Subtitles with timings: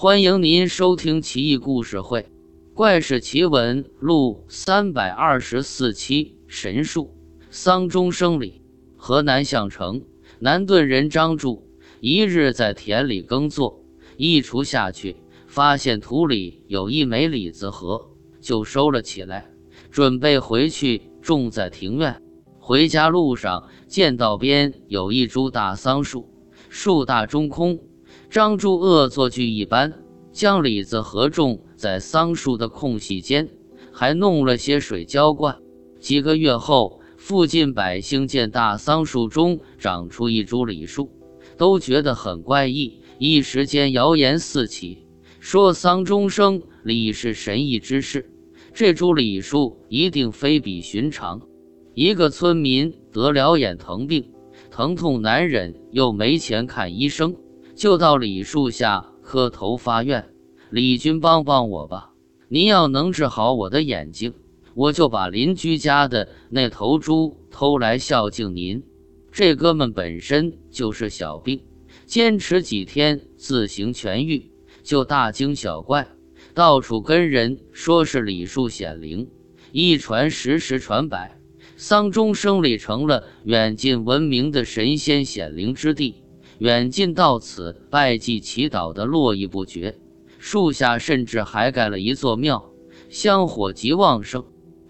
[0.00, 2.20] 欢迎您收听《奇异故事会·
[2.72, 6.36] 怪事奇闻录》三百二十四期。
[6.46, 7.16] 神树
[7.50, 8.62] 丧钟生李。
[8.96, 10.04] 河南项城
[10.38, 11.68] 南顿人张柱
[12.00, 13.84] 一日在田里耕作，
[14.16, 15.16] 一锄下去，
[15.48, 19.50] 发现土里有一枚李子核，就收了起来，
[19.90, 22.22] 准备回去种在庭院。
[22.60, 26.32] 回家路上，见道边有一株大桑树，
[26.68, 27.80] 树大中空。
[28.30, 33.48] 张柱恶作剧一般，将李子合种在桑树的空隙间，
[33.90, 35.56] 还弄了些水浇灌。
[35.98, 41.10] 几个月后，附近百姓见大桑树中长出一株李树，
[41.56, 43.00] 都觉得很怪异。
[43.18, 45.06] 一时间谣言四起，
[45.40, 48.30] 说桑中生李是神异之事，
[48.74, 51.40] 这株李树一定非比寻常。
[51.94, 54.30] 一个村民得了眼疼病，
[54.70, 57.34] 疼痛难忍，又没钱看医生。
[57.78, 60.34] 就到李树下磕头发愿
[60.68, 62.10] ：“李君帮帮我吧！
[62.48, 64.34] 您要能治好我的眼睛，
[64.74, 68.82] 我就把邻居家的那头猪偷来孝敬您。”
[69.30, 71.62] 这哥们本身就是小病，
[72.04, 74.50] 坚持几天自行痊愈，
[74.82, 76.08] 就大惊小怪，
[76.54, 79.30] 到处跟人说是李树显灵，
[79.70, 81.38] 一传十，十传百，
[81.76, 86.24] 桑中生里成了远近闻名的神仙显灵之地。
[86.58, 89.96] 远近到此拜祭祈祷的络绎不绝，
[90.38, 92.72] 树下甚至还盖了一座庙，
[93.08, 94.44] 香火极旺盛。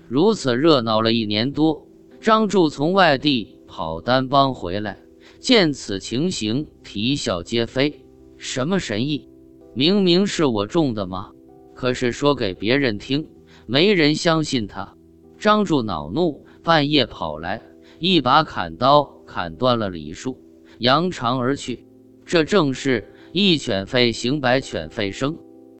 [0.08, 1.86] 如此热闹了一年多，
[2.22, 4.98] 张柱从外地跑单帮回来，
[5.38, 8.02] 见此情形，啼笑皆非。
[8.38, 9.28] 什么神意？
[9.74, 11.32] 明明是我种的吗？
[11.74, 13.28] 可是说给别人听，
[13.66, 14.94] 没人相信他。
[15.38, 17.60] 张柱恼怒，半夜跑来，
[17.98, 20.38] 一把砍刀砍断了李树。
[20.78, 21.84] 扬长而去，
[22.24, 25.36] 这正是一犬吠，行百犬吠声。